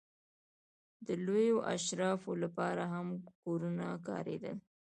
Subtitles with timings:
[1.05, 3.07] د لویو اشرافو لپاره هم
[3.41, 4.57] کورونه کارېدل.